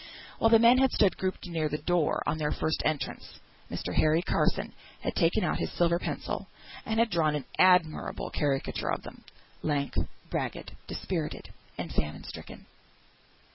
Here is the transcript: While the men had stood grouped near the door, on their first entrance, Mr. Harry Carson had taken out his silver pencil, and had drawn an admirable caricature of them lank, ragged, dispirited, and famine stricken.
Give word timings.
While 0.39 0.49
the 0.49 0.57
men 0.57 0.79
had 0.79 0.91
stood 0.93 1.15
grouped 1.15 1.45
near 1.47 1.69
the 1.69 1.77
door, 1.77 2.23
on 2.25 2.39
their 2.39 2.51
first 2.51 2.81
entrance, 2.83 3.39
Mr. 3.69 3.93
Harry 3.93 4.23
Carson 4.23 4.73
had 5.01 5.13
taken 5.15 5.43
out 5.43 5.59
his 5.59 5.71
silver 5.73 5.99
pencil, 5.99 6.47
and 6.87 6.97
had 6.99 7.11
drawn 7.11 7.35
an 7.35 7.45
admirable 7.59 8.31
caricature 8.31 8.89
of 8.91 9.03
them 9.03 9.23
lank, 9.61 9.93
ragged, 10.31 10.71
dispirited, 10.87 11.53
and 11.77 11.93
famine 11.93 12.23
stricken. 12.23 12.65